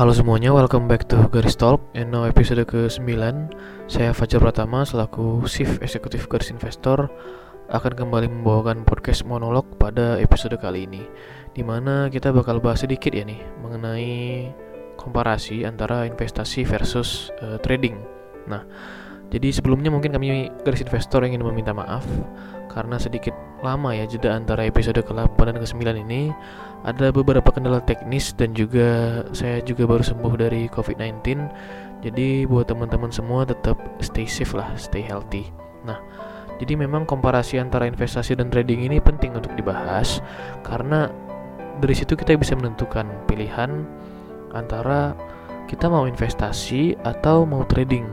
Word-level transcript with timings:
Halo 0.00 0.16
semuanya, 0.16 0.48
welcome 0.56 0.88
back 0.88 1.04
to 1.12 1.28
Garis 1.28 1.60
Talk. 1.60 1.84
And 1.92 2.08
now 2.08 2.24
episode 2.24 2.64
ke-9 2.64 3.20
Saya 3.84 4.16
Fajar 4.16 4.40
Pratama 4.40 4.80
selaku 4.80 5.44
Chief 5.44 5.68
Eksekutif 5.76 6.24
Garis 6.24 6.48
Investor 6.48 7.12
Akan 7.68 7.92
kembali 7.92 8.32
membawakan 8.32 8.88
podcast 8.88 9.28
monolog 9.28 9.68
pada 9.76 10.16
episode 10.16 10.56
kali 10.56 10.88
ini 10.88 11.04
Di 11.52 11.60
mana 11.60 12.08
kita 12.08 12.32
bakal 12.32 12.64
bahas 12.64 12.80
sedikit 12.80 13.12
ya 13.12 13.28
nih 13.28 13.44
Mengenai 13.60 14.48
komparasi 14.96 15.68
antara 15.68 16.08
investasi 16.08 16.64
versus 16.64 17.28
uh, 17.44 17.60
trading. 17.60 18.00
Nah, 18.48 18.64
jadi 19.28 19.52
sebelumnya 19.52 19.92
mungkin 19.92 20.16
kami 20.16 20.48
Garis 20.64 20.80
Investor 20.80 21.28
ingin 21.28 21.44
meminta 21.44 21.76
maaf 21.76 22.08
Karena 22.70 22.96
sedikit 23.02 23.34
lama 23.60 23.92
ya 23.92 24.06
jeda 24.06 24.38
antara 24.38 24.64
episode 24.64 25.02
ke-8 25.02 25.36
dan 25.36 25.56
ke-9 25.58 25.82
ini 26.06 26.30
ada 26.86 27.12
beberapa 27.12 27.50
kendala 27.52 27.82
teknis 27.84 28.32
dan 28.32 28.56
juga 28.56 29.20
saya 29.36 29.60
juga 29.60 29.84
baru 29.84 30.00
sembuh 30.06 30.34
dari 30.38 30.70
COVID-19. 30.70 31.18
Jadi 32.00 32.48
buat 32.48 32.70
teman-teman 32.70 33.12
semua 33.12 33.44
tetap 33.44 33.76
stay 34.00 34.24
safe 34.24 34.56
lah, 34.56 34.72
stay 34.80 35.04
healthy. 35.04 35.52
Nah, 35.84 36.00
jadi 36.56 36.76
memang 36.76 37.04
komparasi 37.04 37.60
antara 37.60 37.84
investasi 37.84 38.36
dan 38.36 38.48
trading 38.48 38.88
ini 38.88 39.00
penting 39.00 39.36
untuk 39.36 39.52
dibahas 39.56 40.24
karena 40.64 41.12
dari 41.80 41.96
situ 41.96 42.16
kita 42.16 42.36
bisa 42.36 42.56
menentukan 42.56 43.08
pilihan 43.24 43.84
antara 44.52 45.16
kita 45.68 45.88
mau 45.88 46.04
investasi 46.04 47.00
atau 47.00 47.48
mau 47.48 47.64
trading. 47.64 48.04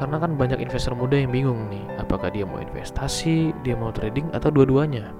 Karena 0.00 0.16
kan 0.16 0.32
banyak 0.32 0.64
investor 0.64 0.96
muda 0.96 1.20
yang 1.20 1.28
bingung 1.28 1.68
nih, 1.68 1.84
apakah 2.00 2.32
dia 2.32 2.48
mau 2.48 2.56
investasi, 2.56 3.52
dia 3.60 3.76
mau 3.76 3.92
trading 3.92 4.32
atau 4.32 4.48
dua-duanya. 4.48 5.12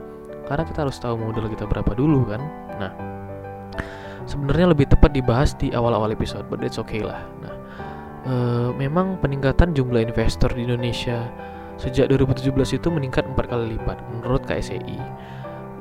Karena 0.49 0.65
kita 0.65 0.89
harus 0.89 0.97
tahu 0.97 1.21
modal 1.21 1.53
kita 1.53 1.69
berapa 1.69 1.93
dulu 1.93 2.33
kan? 2.33 2.41
Nah 2.81 2.93
sebenarnya 4.25 4.73
lebih 4.73 4.87
tepat 4.91 5.11
dibahas 5.15 5.55
di 5.59 5.75
awal-awal 5.75 6.11
episode 6.15 6.47
but 6.49 6.65
it's 6.65 6.81
okay 6.81 7.05
lah. 7.05 7.23
Nah 7.45 7.55
e, 8.25 8.35
memang 8.75 9.19
peningkatan 9.23 9.77
jumlah 9.77 10.01
investor 10.07 10.51
di 10.55 10.67
Indonesia 10.67 11.29
sejak 11.79 12.09
2017 12.13 12.51
itu 12.77 12.89
meningkat 12.89 13.25
empat 13.31 13.47
kali 13.47 13.77
lipat 13.77 13.99
menurut 14.13 14.45
KSEI 14.45 15.01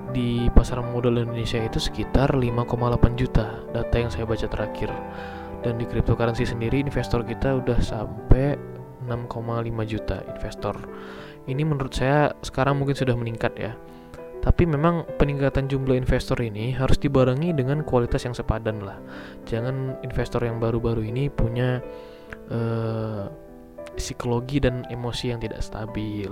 di 0.10 0.50
pasar 0.54 0.82
modal 0.82 1.22
Indonesia 1.22 1.62
itu 1.62 1.78
sekitar 1.78 2.34
5,8 2.34 3.20
juta 3.20 3.62
data 3.70 3.95
yang 3.95 4.10
saya 4.10 4.26
baca 4.26 4.45
terakhir. 4.50 4.90
Dan 5.60 5.76
di 5.76 5.84
cryptocurrency 5.84 6.48
sendiri 6.48 6.80
investor 6.80 7.20
kita 7.22 7.60
udah 7.60 7.84
sampai 7.84 8.56
6,5 9.10 9.90
juta 9.90 10.22
investor 10.30 10.78
ini 11.50 11.66
menurut 11.66 11.98
saya 11.98 12.30
sekarang 12.46 12.78
mungkin 12.78 12.94
sudah 12.94 13.18
meningkat 13.18 13.54
ya 13.58 13.74
tapi 14.40 14.64
memang 14.64 15.04
peningkatan 15.20 15.68
jumlah 15.68 16.00
investor 16.00 16.40
ini 16.40 16.72
harus 16.72 16.96
dibarengi 16.96 17.52
dengan 17.52 17.84
kualitas 17.84 18.24
yang 18.24 18.32
sepadan 18.32 18.80
lah. 18.80 18.96
Jangan 19.44 20.00
investor 20.00 20.40
yang 20.48 20.64
baru-baru 20.64 21.12
ini 21.12 21.28
punya 21.28 21.84
uh, 22.48 23.28
psikologi 24.00 24.64
dan 24.64 24.88
emosi 24.88 25.36
yang 25.36 25.44
tidak 25.44 25.60
stabil. 25.60 26.32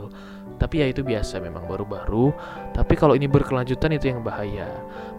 Tapi 0.56 0.76
ya 0.82 0.88
itu 0.88 1.04
biasa 1.04 1.44
memang 1.44 1.68
baru-baru. 1.68 2.32
Tapi 2.72 2.94
kalau 2.96 3.14
ini 3.14 3.28
berkelanjutan 3.28 3.92
itu 3.92 4.10
yang 4.10 4.24
bahaya. 4.24 4.72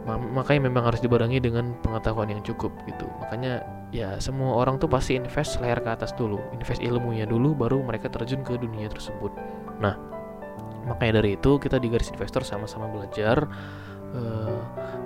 makanya 0.08 0.72
memang 0.72 0.88
harus 0.88 1.04
dibarengi 1.04 1.36
dengan 1.36 1.76
pengetahuan 1.84 2.32
yang 2.32 2.40
cukup 2.40 2.72
gitu. 2.88 3.04
Makanya 3.20 3.60
ya 3.88 4.20
semua 4.20 4.56
orang 4.60 4.76
tuh 4.76 4.88
pasti 4.88 5.16
invest 5.16 5.60
layar 5.64 5.80
ke 5.80 5.88
atas 5.88 6.12
dulu, 6.12 6.40
invest 6.52 6.84
ilmunya 6.84 7.24
dulu 7.24 7.56
baru 7.56 7.80
mereka 7.80 8.12
terjun 8.12 8.44
ke 8.44 8.60
dunia 8.60 8.88
tersebut. 8.92 9.32
Nah, 9.80 9.96
makanya 10.88 11.20
dari 11.22 11.36
itu 11.36 11.56
kita 11.56 11.80
di 11.80 11.88
garis 11.92 12.12
investor 12.12 12.44
sama-sama 12.44 12.88
belajar 12.88 13.48
uh, 14.16 14.60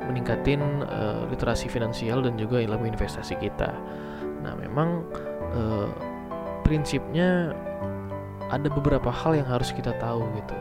meningkatin 0.07 0.63
uh, 0.87 1.27
literasi 1.31 1.67
finansial 1.67 2.23
dan 2.23 2.39
juga 2.39 2.63
ilmu 2.63 2.87
investasi 2.87 3.39
kita. 3.39 3.71
Nah 4.43 4.55
memang 4.59 5.07
uh, 5.55 5.89
prinsipnya 6.67 7.55
ada 8.51 8.69
beberapa 8.69 9.09
hal 9.09 9.39
yang 9.39 9.49
harus 9.49 9.71
kita 9.75 9.95
tahu 9.99 10.27
gitu. 10.39 10.57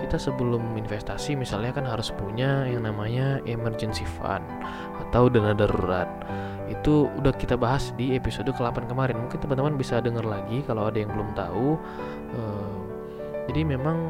Kita 0.00 0.16
sebelum 0.16 0.80
investasi 0.80 1.36
misalnya 1.36 1.76
kan 1.76 1.84
harus 1.84 2.08
punya 2.16 2.64
yang 2.64 2.88
namanya 2.88 3.38
emergency 3.44 4.08
fund 4.16 4.44
atau 4.96 5.28
dana 5.28 5.52
darurat 5.52 6.08
itu 6.70 7.10
udah 7.18 7.34
kita 7.34 7.58
bahas 7.58 7.90
di 7.98 8.14
episode 8.14 8.48
ke-8 8.54 8.86
kemarin. 8.86 9.18
Mungkin 9.18 9.42
teman-teman 9.42 9.74
bisa 9.74 9.98
dengar 9.98 10.22
lagi 10.22 10.62
kalau 10.64 10.86
ada 10.86 11.02
yang 11.02 11.10
belum 11.10 11.34
tahu. 11.34 11.74
Uh, 12.38 12.78
jadi 13.50 13.66
memang 13.66 14.06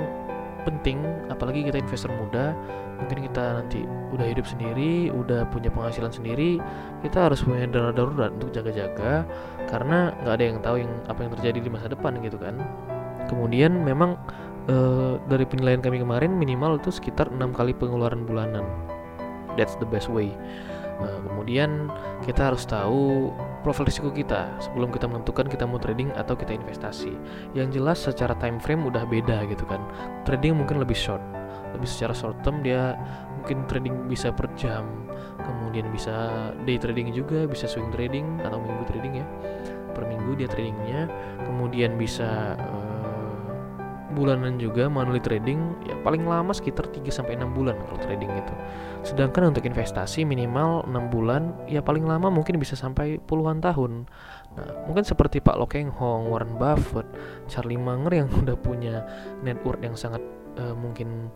penting 0.69 1.01
apalagi 1.33 1.65
kita 1.65 1.81
investor 1.81 2.13
muda 2.13 2.53
mungkin 3.01 3.25
kita 3.25 3.65
nanti 3.65 3.81
udah 4.13 4.29
hidup 4.29 4.45
sendiri 4.45 5.09
udah 5.09 5.49
punya 5.49 5.73
penghasilan 5.73 6.13
sendiri 6.13 6.61
kita 7.01 7.33
harus 7.33 7.41
punya 7.41 7.65
dana 7.65 7.97
darurat 7.97 8.29
untuk 8.37 8.53
jaga-jaga 8.53 9.25
karena 9.73 10.13
nggak 10.21 10.35
ada 10.37 10.45
yang 10.45 10.59
tahu 10.61 10.77
yang 10.85 10.93
apa 11.09 11.21
yang 11.25 11.33
terjadi 11.41 11.59
di 11.65 11.71
masa 11.73 11.87
depan 11.89 12.21
gitu 12.21 12.37
kan. 12.37 12.61
Kemudian 13.31 13.87
memang 13.87 14.19
e, 14.67 14.77
dari 15.31 15.47
penilaian 15.47 15.79
kami 15.79 16.03
kemarin 16.03 16.35
minimal 16.35 16.77
itu 16.77 16.91
sekitar 16.91 17.31
enam 17.31 17.55
kali 17.55 17.73
pengeluaran 17.73 18.27
bulanan. 18.27 18.67
That's 19.55 19.79
the 19.81 19.87
best 19.87 20.11
way 20.11 20.35
Nah, 21.01 21.17
kemudian 21.25 21.89
kita 22.23 22.53
harus 22.53 22.69
tahu 22.69 23.33
profil 23.65 23.89
risiko 23.89 24.13
kita 24.13 24.49
sebelum 24.61 24.93
kita 24.93 25.09
menentukan 25.09 25.49
kita 25.49 25.65
mau 25.65 25.81
trading 25.81 26.13
atau 26.17 26.37
kita 26.37 26.53
investasi. 26.57 27.13
Yang 27.57 27.81
jelas 27.81 27.99
secara 28.05 28.37
time 28.37 28.61
frame 28.61 28.85
udah 28.89 29.05
beda 29.09 29.49
gitu 29.49 29.65
kan. 29.65 29.81
Trading 30.29 30.57
mungkin 30.57 30.81
lebih 30.81 30.97
short, 30.97 31.25
lebih 31.73 31.89
secara 31.89 32.13
short 32.13 32.37
term 32.45 32.61
dia 32.61 32.97
mungkin 33.41 33.65
trading 33.65 34.05
bisa 34.05 34.29
per 34.29 34.53
jam, 34.53 34.85
kemudian 35.41 35.89
bisa 35.89 36.53
day 36.69 36.77
trading 36.77 37.09
juga, 37.17 37.49
bisa 37.49 37.65
swing 37.65 37.89
trading 37.89 38.41
atau 38.45 38.61
minggu 38.61 38.85
trading 38.89 39.25
ya. 39.25 39.27
Per 39.97 40.05
minggu 40.07 40.39
dia 40.39 40.49
tradingnya, 40.49 41.09
kemudian 41.45 41.97
bisa 41.97 42.55
uh, 42.57 42.90
bulanan 44.13 44.59
juga 44.59 44.91
monthly 44.91 45.23
trading 45.23 45.75
ya 45.87 45.95
paling 46.03 46.27
lama 46.27 46.51
sekitar 46.51 46.91
3 46.91 47.07
sampai 47.11 47.39
6 47.39 47.57
bulan 47.57 47.77
kalau 47.79 47.99
trading 48.03 48.31
itu. 48.35 48.55
Sedangkan 49.07 49.55
untuk 49.55 49.65
investasi 49.65 50.27
minimal 50.27 50.85
6 50.87 51.15
bulan 51.15 51.55
ya 51.71 51.81
paling 51.81 52.05
lama 52.05 52.29
mungkin 52.29 52.59
bisa 52.59 52.75
sampai 52.75 53.23
puluhan 53.23 53.63
tahun. 53.63 54.07
Nah, 54.51 54.69
mungkin 54.91 55.07
seperti 55.07 55.39
Pak 55.39 55.57
Lo 55.57 55.71
Keng 55.71 55.95
Hong, 55.95 56.27
Warren 56.27 56.59
Buffett, 56.59 57.07
Charlie 57.47 57.79
Munger 57.79 58.13
yang 58.25 58.29
udah 58.43 58.57
punya 58.59 59.07
net 59.47 59.63
worth 59.63 59.83
yang 59.83 59.95
sangat 59.95 60.23
uh, 60.59 60.75
mungkin 60.75 61.31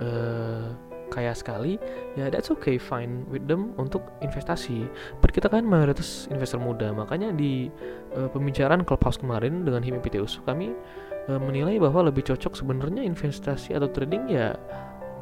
uh, 0.00 0.72
kaya 1.06 1.32
sekali 1.32 1.78
ya 2.18 2.26
that's 2.26 2.50
okay 2.50 2.76
fine 2.76 3.22
with 3.30 3.46
them 3.46 3.70
untuk 3.78 4.02
investasi 4.22 4.90
but 5.22 5.30
kita 5.30 5.46
kan 5.46 5.62
mayoritas 5.62 6.26
investor 6.34 6.58
muda 6.58 6.90
makanya 6.90 7.30
di 7.30 7.70
uh, 8.18 8.26
pembicaraan 8.30 8.82
clubhouse 8.82 9.18
kemarin 9.18 9.62
dengan 9.62 9.82
Himi 9.86 10.02
Piteus 10.02 10.42
kami 10.42 10.74
menilai 11.26 11.82
bahwa 11.82 12.06
lebih 12.06 12.22
cocok 12.22 12.54
sebenarnya 12.54 13.02
investasi 13.02 13.74
atau 13.74 13.90
trading 13.90 14.30
ya 14.30 14.54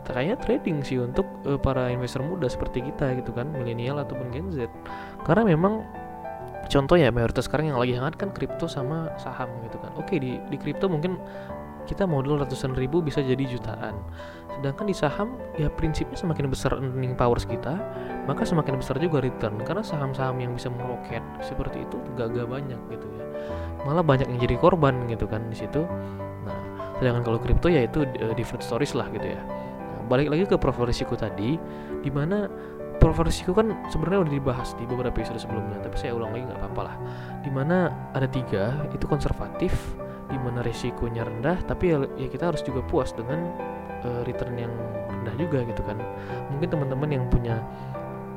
kayaknya 0.04 0.36
trading 0.36 0.84
sih 0.84 1.00
untuk 1.00 1.24
uh, 1.48 1.56
para 1.56 1.88
investor 1.88 2.20
muda 2.20 2.44
seperti 2.44 2.84
kita 2.84 3.16
gitu 3.24 3.32
kan 3.32 3.48
milenial 3.48 3.96
ataupun 4.04 4.28
Gen 4.28 4.52
Z. 4.52 4.68
Karena 5.24 5.48
memang 5.48 5.80
contoh 6.68 6.96
ya 7.00 7.08
mayoritas 7.08 7.48
sekarang 7.48 7.72
yang 7.72 7.80
lagi 7.80 7.96
hangat 7.96 8.20
kan 8.20 8.28
kripto 8.36 8.68
sama 8.68 9.08
saham 9.16 9.48
gitu 9.64 9.80
kan. 9.80 9.96
Oke 9.96 10.20
di 10.20 10.36
di 10.52 10.56
kripto 10.60 10.92
mungkin 10.92 11.16
kita 11.84 12.08
modal 12.08 12.40
ratusan 12.40 12.72
ribu 12.76 13.04
bisa 13.04 13.20
jadi 13.20 13.44
jutaan 13.44 13.92
sedangkan 14.58 14.86
di 14.86 14.96
saham 14.96 15.28
ya 15.58 15.68
prinsipnya 15.68 16.18
semakin 16.18 16.46
besar 16.50 16.78
earning 16.78 17.14
powers 17.18 17.44
kita 17.44 17.76
maka 18.24 18.46
semakin 18.48 18.80
besar 18.80 18.96
juga 18.96 19.20
return. 19.20 19.60
Karena 19.62 19.84
saham-saham 19.84 20.40
yang 20.40 20.52
bisa 20.56 20.72
meroket 20.72 21.20
seperti 21.44 21.84
itu 21.84 21.96
gak-gak 22.16 22.48
banyak 22.48 22.80
gitu 22.88 23.06
ya. 23.18 23.24
Malah 23.84 24.04
banyak 24.06 24.30
yang 24.30 24.40
jadi 24.40 24.56
korban 24.56 25.04
gitu 25.10 25.28
kan 25.28 25.44
di 25.50 25.56
situ. 25.56 25.84
Nah 26.44 26.58
sedangkan 26.98 27.22
kalau 27.26 27.38
kripto 27.42 27.68
ya 27.68 27.84
itu 27.84 28.06
uh, 28.06 28.34
different 28.38 28.62
stories 28.62 28.94
lah 28.94 29.10
gitu 29.10 29.34
ya. 29.34 29.40
Nah, 29.42 30.02
balik 30.06 30.30
lagi 30.30 30.46
ke 30.46 30.56
profil 30.56 30.88
risiko 30.88 31.18
tadi 31.18 31.58
di 32.00 32.10
mana 32.12 32.46
profil 33.02 33.28
risiko 33.28 33.52
kan 33.52 33.74
sebenarnya 33.92 34.30
udah 34.30 34.32
dibahas 34.32 34.68
di 34.78 34.88
beberapa 34.88 35.20
episode 35.20 35.42
sebelumnya 35.42 35.82
tapi 35.82 35.96
saya 36.00 36.16
ulang 36.16 36.32
lagi 36.32 36.46
nggak 36.48 36.60
apa-apa 36.62 36.82
lah. 36.86 36.96
Di 37.42 37.50
mana 37.52 37.92
ada 38.16 38.30
tiga 38.30 38.86
itu 38.94 39.04
konservatif 39.04 39.74
di 40.30 40.40
mana 40.40 40.64
risikonya 40.64 41.28
rendah 41.28 41.60
tapi 41.68 41.92
ya, 41.92 42.00
ya 42.16 42.28
kita 42.32 42.48
harus 42.48 42.64
juga 42.64 42.80
puas 42.88 43.12
dengan 43.12 43.52
uh, 44.04 44.22
return 44.28 44.54
yang 44.60 44.72
rendah 45.08 45.34
juga 45.40 45.64
gitu 45.64 45.82
kan. 45.82 45.98
Mungkin 46.52 46.68
teman-teman 46.68 47.08
yang 47.10 47.24
punya 47.32 47.58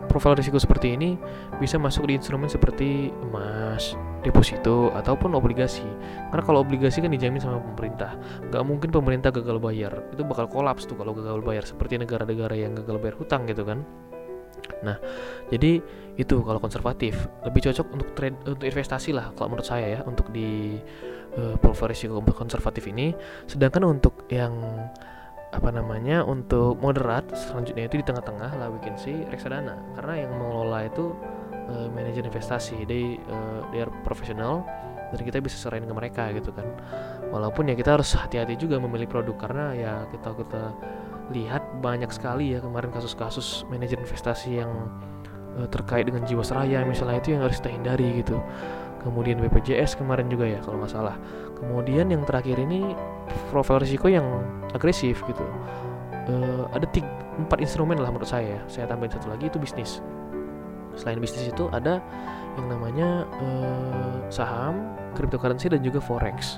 profil 0.08 0.40
risiko 0.40 0.58
seperti 0.58 0.96
ini 0.96 1.20
bisa 1.60 1.76
masuk 1.76 2.08
di 2.08 2.16
instrumen 2.16 2.48
seperti 2.48 3.12
emas 3.28 3.94
deposito 4.24 4.90
ataupun 4.96 5.36
obligasi. 5.36 5.86
Karena 6.32 6.44
kalau 6.44 6.64
obligasi 6.64 7.04
kan 7.04 7.12
dijamin 7.12 7.44
sama 7.44 7.62
pemerintah. 7.62 8.16
Nggak 8.50 8.64
mungkin 8.64 8.90
pemerintah 8.90 9.30
gagal 9.30 9.60
bayar. 9.60 9.94
Itu 10.16 10.24
bakal 10.26 10.50
kolaps 10.50 10.88
tuh 10.88 10.98
kalau 10.98 11.14
gagal 11.14 11.44
bayar. 11.44 11.68
Seperti 11.68 12.00
negara-negara 12.02 12.56
yang 12.56 12.74
gagal 12.74 12.98
bayar 12.98 13.16
hutang 13.20 13.46
gitu 13.46 13.68
kan. 13.68 13.84
Nah 14.82 14.98
jadi 15.52 15.84
itu 16.18 16.36
kalau 16.42 16.58
konservatif. 16.58 17.28
Lebih 17.46 17.70
cocok 17.70 17.88
untuk 17.94 18.10
trade 18.18 18.38
untuk 18.48 18.66
investasi 18.66 19.14
lah 19.14 19.36
kalau 19.38 19.54
menurut 19.54 19.68
saya 19.68 20.00
ya 20.00 20.02
untuk 20.08 20.32
di 20.34 20.80
uh, 21.38 21.56
portfolio 21.62 21.94
risiko 21.94 22.24
konservatif 22.34 22.90
ini. 22.90 23.14
Sedangkan 23.46 23.86
untuk 23.86 24.26
yang 24.32 24.56
apa 25.58 25.74
namanya 25.74 26.22
untuk 26.22 26.78
moderat 26.78 27.26
selanjutnya 27.34 27.90
itu 27.90 27.98
di 28.00 28.06
tengah-tengah 28.06 28.62
lah 28.62 28.70
see 29.02 29.26
reksadana. 29.34 29.76
Karena 29.98 30.14
yang 30.22 30.32
mengelola 30.38 30.86
itu 30.86 31.18
uh, 31.74 31.90
manajer 31.90 32.22
investasi. 32.30 32.86
They 32.86 33.18
uh, 33.26 33.66
they 33.74 33.82
are 33.82 33.92
dan 35.08 35.24
kita 35.24 35.40
bisa 35.40 35.58
serahin 35.58 35.90
ke 35.90 35.94
mereka 35.96 36.30
gitu 36.36 36.54
kan. 36.54 36.68
Walaupun 37.34 37.72
ya 37.72 37.76
kita 37.76 37.98
harus 37.98 38.14
hati-hati 38.14 38.60
juga 38.60 38.78
memilih 38.78 39.10
produk 39.10 39.36
karena 39.36 39.66
ya 39.74 39.94
kita 40.14 40.36
kita 40.38 40.64
lihat 41.34 41.64
banyak 41.84 42.08
sekali 42.14 42.56
ya 42.56 42.64
kemarin 42.64 42.94
kasus-kasus 42.94 43.68
manajer 43.68 44.00
investasi 44.00 44.64
yang 44.64 44.72
uh, 45.60 45.68
terkait 45.68 46.08
dengan 46.08 46.24
jiwasraya 46.24 46.88
misalnya 46.88 47.20
itu 47.20 47.36
yang 47.36 47.44
harus 47.44 47.60
kita 47.60 47.72
hindari 47.74 48.24
gitu 48.24 48.40
kemudian 49.02 49.42
BPJS 49.42 49.98
kemarin 49.98 50.28
juga 50.28 50.46
ya 50.48 50.60
kalau 50.62 50.82
nggak 50.82 50.94
salah. 50.94 51.16
Kemudian 51.58 52.10
yang 52.14 52.24
terakhir 52.24 52.58
ini 52.62 52.94
profil 53.50 53.82
risiko 53.82 54.08
yang 54.10 54.26
agresif 54.74 55.22
gitu. 55.26 55.46
Uh, 56.28 56.68
ada 56.76 56.84
tiga, 56.92 57.08
empat 57.40 57.64
instrumen 57.64 57.96
lah 58.02 58.12
menurut 58.12 58.28
saya 58.28 58.60
saya 58.68 58.90
tambahin 58.90 59.16
satu 59.16 59.32
lagi 59.32 59.48
itu 59.48 59.58
bisnis. 59.58 60.04
Selain 60.98 61.22
bisnis 61.22 61.50
itu 61.50 61.70
ada 61.70 62.02
yang 62.58 62.68
namanya 62.74 63.30
uh, 63.40 64.18
saham 64.34 64.92
cryptocurrency 65.14 65.70
dan 65.70 65.82
juga 65.86 66.02
forex. 66.02 66.58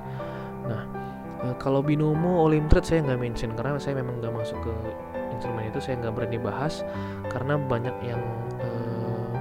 Nah 0.65 0.83
uh, 1.43 1.55
kalau 1.59 1.79
binomo 1.79 2.43
all 2.43 2.53
trade 2.67 2.87
saya 2.87 2.99
nggak 3.05 3.19
mention 3.19 3.51
karena 3.55 3.79
saya 3.79 3.99
memang 3.99 4.19
nggak 4.19 4.33
masuk 4.35 4.57
ke 4.63 4.73
instrumen 5.35 5.71
itu 5.71 5.79
saya 5.79 5.95
nggak 6.03 6.13
berani 6.15 6.39
bahas 6.39 6.83
karena 7.31 7.55
banyak 7.55 7.95
yang 8.03 8.21
uh, 8.59 9.35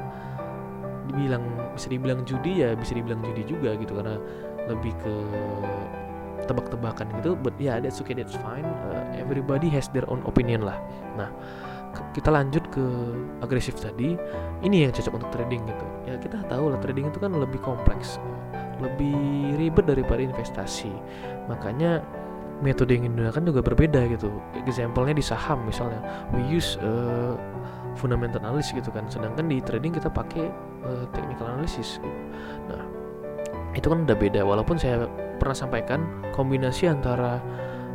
dibilang 1.11 1.43
bisa 1.75 1.87
dibilang 1.91 2.23
judi 2.25 2.65
ya 2.65 2.73
bisa 2.79 2.93
dibilang 2.97 3.21
judi 3.25 3.43
juga 3.45 3.75
gitu 3.77 3.97
karena 3.99 4.17
lebih 4.69 4.93
ke 5.01 5.15
tebak-tebakan 6.49 7.13
gitu. 7.21 7.37
But 7.37 7.57
ya 7.61 7.77
yeah, 7.77 7.77
that's 7.85 8.01
okay 8.01 8.17
that's 8.17 8.37
fine. 8.41 8.65
Uh, 8.89 9.05
everybody 9.19 9.69
has 9.73 9.93
their 9.93 10.09
own 10.09 10.25
opinion 10.25 10.65
lah. 10.65 10.77
Nah 11.19 11.29
kita 12.15 12.33
lanjut 12.33 12.65
ke 12.73 12.85
agresif 13.45 13.77
tadi. 13.81 14.17
Ini 14.65 14.89
yang 14.89 14.93
cocok 14.95 15.15
untuk 15.19 15.31
trading 15.35 15.63
gitu. 15.69 15.87
Ya 16.09 16.15
kita 16.17 16.45
tahu 16.49 16.73
lah 16.73 16.79
trading 16.81 17.11
itu 17.13 17.19
kan 17.21 17.37
lebih 17.37 17.61
kompleks 17.61 18.17
lebih 18.79 19.59
ribet 19.59 19.91
daripada 19.91 20.23
investasi. 20.23 20.91
Makanya 21.51 22.03
metode 22.59 22.99
yang 22.99 23.07
digunakan 23.11 23.43
juga 23.43 23.61
berbeda 23.63 24.01
gitu. 24.11 24.29
Example-nya 24.67 25.15
di 25.15 25.25
saham 25.25 25.63
misalnya. 25.67 26.03
We 26.35 26.43
use 26.47 26.79
uh, 26.83 27.39
fundamental 27.95 28.43
analysis 28.43 28.75
gitu 28.75 28.91
kan. 28.91 29.07
Sedangkan 29.07 29.47
di 29.47 29.63
trading 29.63 29.95
kita 29.95 30.11
pakai 30.11 30.51
uh, 30.87 31.05
technical 31.15 31.51
analysis 31.55 32.03
gitu. 32.03 32.19
nah 32.71 32.83
itu 33.75 33.87
kan 33.87 34.03
udah 34.07 34.17
beda. 34.19 34.41
Walaupun 34.43 34.79
saya 34.79 35.07
pernah 35.39 35.55
sampaikan 35.55 36.01
kombinasi 36.35 36.91
antara 36.91 37.39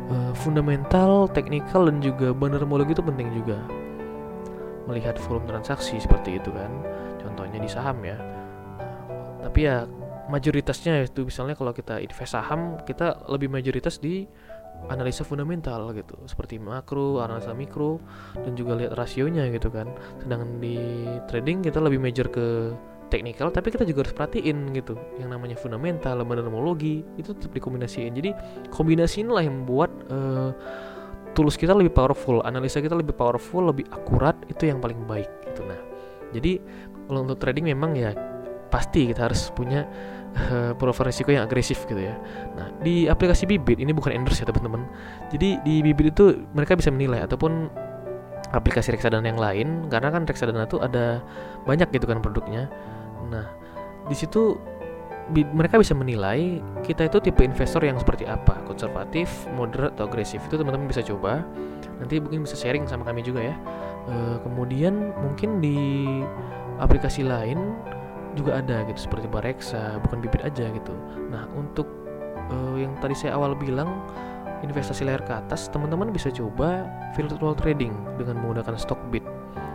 uh, 0.08 0.32
fundamental, 0.32 1.28
teknikal 1.28 1.88
dan 1.88 2.00
juga 2.00 2.32
banarmologi 2.32 2.96
itu 2.96 3.04
penting 3.04 3.28
juga. 3.36 3.60
Melihat 4.88 5.16
volume 5.28 5.48
transaksi 5.48 6.00
seperti 6.00 6.40
itu 6.40 6.48
kan. 6.52 6.72
Contohnya 7.20 7.60
di 7.60 7.68
saham 7.68 8.00
ya. 8.04 8.16
Tapi 9.44 9.60
ya 9.60 9.84
mayoritasnya 10.28 11.04
itu 11.04 11.28
misalnya 11.28 11.52
kalau 11.52 11.72
kita 11.76 12.00
invest 12.00 12.32
saham 12.32 12.80
kita 12.88 13.28
lebih 13.28 13.52
mayoritas 13.52 14.00
di 14.00 14.24
analisa 14.92 15.24
fundamental 15.24 15.92
gitu 15.96 16.16
seperti 16.28 16.60
makro, 16.60 17.22
analisa 17.24 17.56
mikro 17.56 18.00
dan 18.36 18.52
juga 18.58 18.76
lihat 18.76 18.92
rasionya 18.98 19.48
gitu 19.52 19.72
kan. 19.72 19.88
Sedangkan 20.20 20.60
di 20.60 20.76
trading 21.30 21.64
kita 21.64 21.80
lebih 21.80 22.00
major 22.00 22.28
ke 22.28 22.74
teknikal 23.12 23.52
tapi 23.54 23.70
kita 23.70 23.86
juga 23.86 24.02
harus 24.02 24.14
perhatiin 24.16 24.74
gitu 24.74 24.98
yang 25.22 25.30
namanya 25.30 25.54
fundamental 25.54 26.18
terminologi 26.24 27.06
itu 27.16 27.30
tetap 27.32 27.52
dikombinasiin. 27.54 28.12
Jadi 28.12 28.30
kombinasi 28.74 29.22
inilah 29.22 29.44
yang 29.44 29.64
membuat 29.64 29.90
uh, 30.10 30.50
tools 31.36 31.54
kita 31.54 31.74
lebih 31.74 31.94
powerful 31.94 32.42
analisa 32.42 32.82
kita 32.82 32.94
lebih 32.94 33.14
powerful 33.14 33.70
lebih 33.70 33.86
akurat 33.90 34.34
itu 34.50 34.66
yang 34.66 34.82
paling 34.82 34.98
baik 35.06 35.30
gitu. 35.46 35.62
Nah 35.66 35.78
jadi 36.34 36.58
kalau 37.06 37.22
untuk 37.28 37.38
trading 37.38 37.70
memang 37.70 37.94
ya 37.94 38.10
pasti 38.74 39.06
kita 39.06 39.30
harus 39.30 39.54
punya 39.54 39.86
uh, 40.50 40.74
profil 40.74 41.06
risiko 41.06 41.30
yang 41.30 41.46
agresif 41.46 41.86
gitu 41.86 42.02
ya. 42.02 42.18
Nah 42.58 42.74
di 42.82 43.06
aplikasi 43.06 43.46
Bibit 43.46 43.78
ini 43.78 43.94
bukan 43.94 44.10
endorse 44.10 44.42
ya 44.42 44.50
teman-teman. 44.50 44.82
Jadi 45.30 45.62
di 45.62 45.78
Bibit 45.86 46.10
itu 46.10 46.42
mereka 46.50 46.74
bisa 46.74 46.90
menilai 46.90 47.22
ataupun 47.22 47.70
aplikasi 48.50 48.90
reksadana 48.90 49.30
yang 49.30 49.38
lain 49.38 49.86
karena 49.86 50.10
kan 50.10 50.26
reksadana 50.26 50.66
itu 50.66 50.82
ada 50.82 51.22
banyak 51.62 51.86
gitu 51.94 52.10
kan 52.10 52.18
produknya. 52.18 52.66
Nah 53.30 53.46
di 54.10 54.16
situ 54.18 54.58
mereka 55.32 55.80
bisa 55.80 55.96
menilai 55.96 56.60
kita 56.84 57.08
itu 57.08 57.16
tipe 57.16 57.40
investor 57.40 57.80
yang 57.80 57.96
seperti 57.96 58.28
apa 58.28 58.60
konservatif 58.68 59.48
moderat 59.56 59.96
atau 59.96 60.04
agresif 60.04 60.44
itu 60.44 60.60
teman-teman 60.60 60.84
bisa 60.84 61.00
coba 61.00 61.40
nanti 61.96 62.20
mungkin 62.20 62.44
bisa 62.44 62.60
sharing 62.60 62.84
sama 62.84 63.08
kami 63.08 63.24
juga 63.24 63.40
ya 63.40 63.56
e, 64.04 64.14
kemudian 64.44 65.16
mungkin 65.24 65.64
di 65.64 66.04
aplikasi 66.76 67.24
lain 67.24 67.56
juga 68.34 68.58
ada 68.58 68.82
gitu 68.90 69.08
seperti 69.08 69.26
Bareksa 69.30 70.02
bukan 70.04 70.18
bibit 70.20 70.42
aja 70.42 70.68
gitu. 70.70 70.94
Nah 71.30 71.46
untuk 71.54 71.86
e, 72.50 72.82
yang 72.82 72.94
tadi 72.98 73.14
saya 73.14 73.38
awal 73.38 73.54
bilang 73.54 74.04
investasi 74.66 75.06
layar 75.06 75.22
ke 75.22 75.32
atas 75.32 75.70
teman-teman 75.70 76.10
bisa 76.10 76.28
coba 76.34 76.88
virtual 77.14 77.54
trading 77.54 77.94
dengan 78.18 78.42
menggunakan 78.42 78.74
Stockbit 78.74 79.24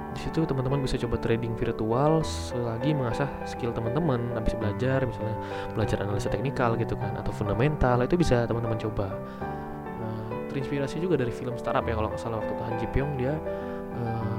di 0.09 0.27
situ 0.27 0.41
teman-teman 0.43 0.81
bisa 0.81 0.97
coba 0.99 1.21
trading 1.21 1.53
virtual 1.53 2.25
selagi 2.25 2.97
mengasah 2.97 3.29
skill 3.45 3.69
teman-teman 3.69 4.33
habis 4.33 4.57
belajar 4.57 5.05
misalnya 5.05 5.37
belajar 5.77 5.97
analisa 6.01 6.27
teknikal 6.33 6.73
gitu 6.75 6.97
kan 6.97 7.13
atau 7.15 7.29
fundamental 7.29 8.01
itu 8.01 8.17
bisa 8.17 8.43
teman-teman 8.49 8.75
coba. 8.75 9.13
Uh, 9.99 10.27
terinspirasi 10.49 10.99
juga 10.99 11.15
dari 11.21 11.29
film 11.29 11.53
startup 11.55 11.85
ya 11.85 11.93
kalau 11.93 12.09
nggak 12.09 12.19
salah 12.19 12.41
waktu 12.41 12.51
itu 12.51 12.63
Han 12.65 12.75
Ji 12.81 12.87
Pyong 12.89 13.11
dia 13.15 13.33
uh, 14.01 14.38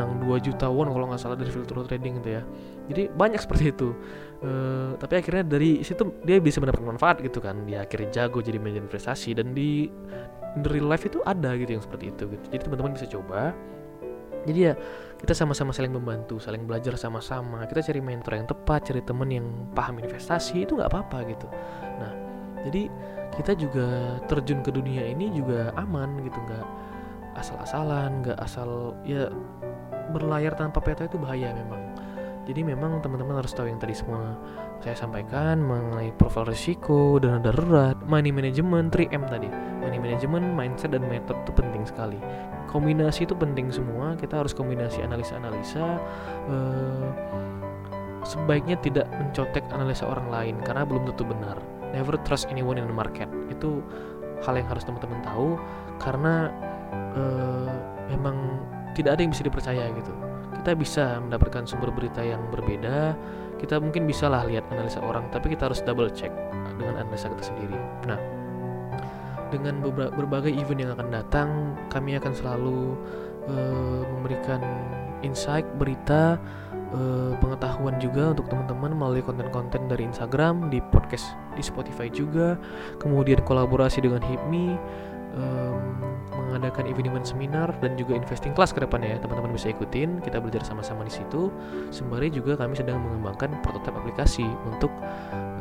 menang 0.00 0.24
2 0.24 0.40
juta 0.40 0.66
won 0.72 0.88
kalau 0.88 1.06
nggak 1.12 1.20
salah 1.20 1.36
dari 1.36 1.52
virtual 1.52 1.84
trading 1.84 2.24
gitu 2.24 2.40
ya. 2.40 2.42
Jadi 2.88 3.02
banyak 3.12 3.40
seperti 3.40 3.64
itu. 3.76 3.92
Uh, 4.40 4.96
tapi 4.96 5.20
akhirnya 5.20 5.44
dari 5.44 5.84
situ 5.84 6.16
dia 6.24 6.40
bisa 6.40 6.64
mendapatkan 6.64 6.96
manfaat 6.96 7.20
gitu 7.20 7.44
kan. 7.44 7.68
Dia 7.68 7.84
akhirnya 7.84 8.08
jago 8.08 8.40
jadi 8.40 8.56
manajer 8.56 8.88
investasi 8.88 9.36
dan 9.36 9.52
di 9.52 9.92
in 10.56 10.62
real 10.64 10.88
life 10.88 11.04
itu 11.04 11.20
ada 11.28 11.52
gitu 11.60 11.76
yang 11.76 11.84
seperti 11.84 12.08
itu 12.08 12.24
gitu. 12.32 12.44
Jadi 12.48 12.62
teman-teman 12.64 12.92
bisa 12.96 13.06
coba. 13.12 13.52
Jadi 14.40 14.60
ya 14.64 14.72
kita 15.20 15.36
sama-sama 15.36 15.68
saling 15.68 15.92
membantu 15.92 16.40
saling 16.40 16.64
belajar 16.64 16.96
sama-sama. 16.96 17.68
Kita 17.68 17.84
cari 17.84 18.00
mentor 18.00 18.32
yang 18.40 18.48
tepat 18.48 18.88
cari 18.88 19.04
temen 19.04 19.28
yang 19.28 19.46
paham 19.76 20.00
investasi 20.00 20.64
itu 20.64 20.80
nggak 20.80 20.88
apa-apa 20.88 21.28
gitu. 21.28 21.46
Nah 22.00 22.12
jadi 22.64 22.88
kita 23.36 23.52
juga 23.56 24.16
terjun 24.26 24.64
ke 24.64 24.72
dunia 24.72 25.04
ini 25.04 25.28
juga 25.36 25.76
aman 25.76 26.24
gitu. 26.24 26.40
Nggak 26.40 26.66
asal-asalan 27.36 28.26
nggak 28.26 28.38
asal 28.42 28.96
ya 29.06 29.30
berlayar 30.10 30.58
tanpa 30.58 30.82
peta 30.82 31.06
itu 31.06 31.16
bahaya 31.16 31.54
memang 31.54 31.94
jadi 32.44 32.66
memang 32.66 32.98
teman-teman 32.98 33.38
harus 33.38 33.54
tahu 33.54 33.70
yang 33.70 33.78
tadi 33.78 33.94
semua 33.94 34.34
saya 34.80 34.96
sampaikan 34.96 35.60
mengenai 35.60 36.08
profil 36.16 36.48
risiko, 36.48 37.20
dana 37.20 37.36
darurat, 37.36 38.00
money 38.08 38.32
management, 38.32 38.88
3M 38.96 39.28
tadi. 39.28 39.44
Money 39.84 40.00
management, 40.00 40.56
mindset 40.56 40.96
dan 40.96 41.04
method 41.04 41.36
itu 41.44 41.52
penting 41.52 41.84
sekali. 41.84 42.16
Kombinasi 42.72 43.28
itu 43.28 43.36
penting 43.36 43.68
semua. 43.68 44.16
Kita 44.16 44.40
harus 44.40 44.56
kombinasi 44.56 45.04
analisa-analisa. 45.04 46.00
Uh, 46.48 47.12
sebaiknya 48.24 48.80
tidak 48.80 49.04
mencotek 49.20 49.68
analisa 49.68 50.08
orang 50.08 50.32
lain 50.32 50.56
karena 50.64 50.88
belum 50.88 51.04
tentu 51.12 51.28
benar. 51.28 51.60
Never 51.92 52.16
trust 52.24 52.48
anyone 52.48 52.80
in 52.80 52.88
the 52.88 52.96
market. 52.96 53.28
Itu 53.52 53.84
hal 54.40 54.56
yang 54.56 54.68
harus 54.72 54.88
teman-teman 54.88 55.20
tahu 55.20 55.60
karena 56.00 56.48
uh, 57.12 57.68
memang 58.08 58.64
tidak 58.96 59.16
ada 59.16 59.20
yang 59.22 59.32
bisa 59.32 59.44
dipercaya 59.46 59.84
gitu. 59.94 60.12
Kita 60.60 60.72
bisa 60.76 61.18
mendapatkan 61.24 61.64
sumber 61.64 61.88
berita 61.88 62.20
yang 62.20 62.42
berbeda 62.52 63.16
kita 63.60 63.76
mungkin 63.76 64.08
bisa 64.08 64.32
lah 64.32 64.48
lihat 64.48 64.64
analisa 64.72 65.04
orang 65.04 65.28
tapi 65.28 65.52
kita 65.52 65.68
harus 65.68 65.84
double 65.84 66.08
check 66.08 66.32
dengan 66.80 67.04
analisa 67.04 67.28
kita 67.28 67.52
sendiri 67.52 67.76
nah 68.08 68.16
dengan 69.52 69.84
berbagai 69.92 70.48
event 70.56 70.80
yang 70.80 70.92
akan 70.96 71.08
datang 71.12 71.48
kami 71.92 72.16
akan 72.16 72.32
selalu 72.32 72.96
uh, 73.52 74.02
memberikan 74.16 74.64
insight 75.20 75.68
berita 75.76 76.40
uh, 76.96 77.36
pengetahuan 77.36 78.00
juga 78.00 78.32
untuk 78.32 78.48
teman-teman 78.48 78.96
melalui 78.96 79.20
konten-konten 79.20 79.84
dari 79.92 80.08
Instagram 80.08 80.72
di 80.72 80.80
podcast 80.88 81.36
di 81.52 81.60
Spotify 81.60 82.08
juga 82.08 82.56
kemudian 82.96 83.44
kolaborasi 83.44 84.00
dengan 84.00 84.24
HIPMI 84.24 84.66
um, 85.36 85.78
mengadakan 86.50 86.90
event-event 86.90 87.26
seminar 87.26 87.70
dan 87.78 87.94
juga 87.94 88.18
investing 88.18 88.50
class 88.50 88.74
ke 88.74 88.82
depannya 88.82 89.16
ya. 89.16 89.18
Teman-teman 89.22 89.54
bisa 89.54 89.70
ikutin 89.70 90.18
kita 90.22 90.42
belajar 90.42 90.66
sama-sama 90.66 91.06
di 91.06 91.12
situ. 91.14 91.48
Sembari 91.94 92.30
juga 92.32 92.58
kami 92.58 92.74
sedang 92.74 92.98
mengembangkan 92.98 93.54
prototipe 93.62 93.94
aplikasi 93.94 94.46
untuk 94.66 94.90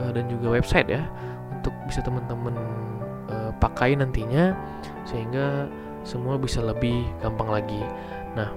uh, 0.01 0.11
dan 0.13 0.25
juga 0.27 0.57
website 0.57 0.89
ya 0.89 1.05
untuk 1.53 1.73
bisa 1.85 2.01
teman-teman 2.01 2.55
uh, 3.29 3.51
pakai 3.61 3.93
nantinya 3.93 4.57
sehingga 5.05 5.69
semua 6.01 6.39
bisa 6.39 6.63
lebih 6.63 7.05
gampang 7.21 7.49
lagi. 7.51 7.81
Nah 8.33 8.49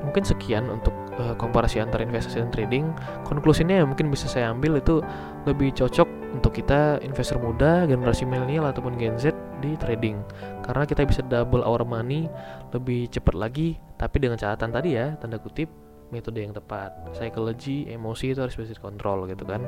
mungkin 0.00 0.24
sekian 0.24 0.68
untuk 0.68 0.92
uh, 1.20 1.36
komparasi 1.36 1.80
antara 1.80 2.04
investasi 2.04 2.40
dan 2.40 2.50
trading. 2.52 2.84
Konklusinya 3.24 3.80
yang 3.80 3.88
mungkin 3.92 4.08
bisa 4.12 4.28
saya 4.28 4.52
ambil 4.52 4.80
itu 4.80 5.00
lebih 5.44 5.72
cocok 5.76 6.08
untuk 6.36 6.56
kita 6.56 7.00
investor 7.02 7.40
muda 7.40 7.84
generasi 7.88 8.24
milenial 8.24 8.68
ataupun 8.68 8.96
Gen 8.96 9.16
Z 9.18 9.34
di 9.60 9.76
trading. 9.76 10.20
Karena 10.64 10.84
kita 10.88 11.04
bisa 11.04 11.20
double 11.22 11.62
our 11.62 11.84
money 11.84 12.26
lebih 12.74 13.06
cepat 13.12 13.36
lagi 13.36 13.76
tapi 14.00 14.16
dengan 14.18 14.40
catatan 14.40 14.72
tadi 14.72 14.96
ya 14.96 15.14
tanda 15.20 15.36
kutip 15.36 15.68
metode 16.10 16.42
yang 16.42 16.56
tepat. 16.56 16.90
Psychology 17.14 17.86
emosi 17.92 18.34
itu 18.34 18.40
harus 18.42 18.56
bisa 18.56 18.74
dikontrol 18.74 19.28
gitu 19.30 19.44
kan. 19.44 19.62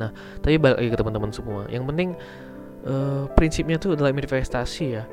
Nah 0.00 0.10
tapi 0.40 0.56
balik 0.56 0.80
lagi 0.80 0.90
ke 0.94 0.98
teman-teman 0.98 1.30
semua. 1.34 1.66
Yang 1.68 1.84
penting 1.92 2.08
uh, 2.88 3.24
prinsipnya 3.34 3.76
tuh 3.76 3.98
dalam 3.98 4.14
investasi 4.14 4.84
ya 4.96 5.04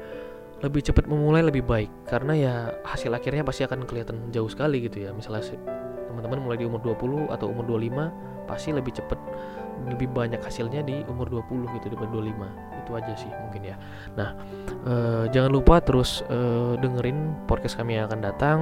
lebih 0.60 0.84
cepat 0.84 1.08
memulai 1.08 1.44
lebih 1.44 1.64
baik. 1.66 1.92
Karena 2.08 2.34
ya 2.36 2.54
hasil 2.86 3.12
akhirnya 3.12 3.44
pasti 3.44 3.66
akan 3.66 3.88
kelihatan 3.88 4.30
jauh 4.32 4.48
sekali 4.48 4.86
gitu 4.86 5.08
ya. 5.08 5.12
Misalnya 5.16 5.58
teman-teman 6.10 6.44
mulai 6.44 6.58
di 6.60 6.66
umur 6.68 6.84
20 6.84 7.32
atau 7.32 7.48
umur 7.48 7.64
25 7.80 8.39
pasti 8.50 8.74
lebih 8.74 8.98
cepat 8.98 9.22
lebih 9.88 10.12
banyak 10.12 10.42
hasilnya 10.44 10.84
di 10.84 11.08
umur 11.08 11.32
20 11.32 11.72
gitu 11.80 11.86
daripada 11.94 12.12
25 12.12 12.80
itu 12.84 12.92
aja 12.98 13.14
sih 13.16 13.32
mungkin 13.46 13.62
ya. 13.64 13.76
Nah 14.18 14.30
uh, 14.84 15.26
jangan 15.32 15.52
lupa 15.54 15.80
terus 15.80 16.26
uh, 16.28 16.76
dengerin 16.82 17.38
podcast 17.46 17.80
kami 17.80 17.96
yang 17.96 18.10
akan 18.12 18.20
datang. 18.20 18.58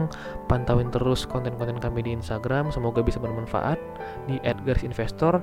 Pantauin 0.46 0.92
terus 0.94 1.24
konten-konten 1.26 1.80
kami 1.82 2.04
di 2.04 2.12
Instagram. 2.14 2.70
Semoga 2.70 3.02
bisa 3.02 3.18
bermanfaat. 3.18 3.80
Di 4.28 4.38
@garsinvestor. 4.68 5.40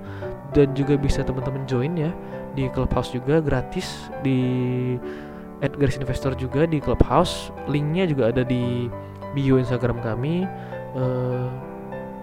Dan 0.52 0.76
juga 0.76 0.94
bisa 1.00 1.24
teman-teman 1.24 1.64
join 1.64 1.96
ya 1.96 2.12
di 2.54 2.68
clubhouse 2.70 3.10
juga 3.10 3.40
gratis. 3.42 4.12
Di 4.22 4.38
@garsinvestor 5.64 6.36
juga 6.36 6.68
di 6.68 6.78
clubhouse. 6.78 7.50
Linknya 7.66 8.04
juga 8.06 8.30
ada 8.30 8.44
di 8.44 8.86
bio 9.32 9.58
Instagram 9.58 10.04
kami. 10.04 10.44
Uh, 10.94 11.73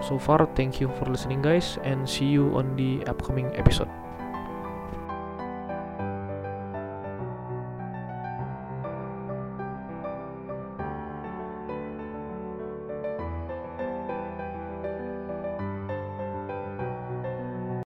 so 0.02 0.18
far 0.18 0.46
thank 0.56 0.82
you 0.82 0.88
for 1.00 1.06
listening 1.06 1.42
guys 1.42 1.78
and 1.84 2.08
see 2.10 2.26
you 2.26 2.56
on 2.58 2.76
the 2.76 3.06
upcoming 3.08 3.48
episode 3.56 3.90